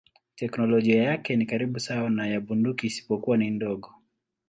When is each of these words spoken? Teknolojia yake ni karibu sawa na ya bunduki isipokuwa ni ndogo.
Teknolojia 0.35 1.03
yake 1.03 1.35
ni 1.35 1.45
karibu 1.45 1.79
sawa 1.79 2.09
na 2.09 2.27
ya 2.27 2.41
bunduki 2.41 2.87
isipokuwa 2.87 3.37
ni 3.37 3.49
ndogo. 3.51 3.93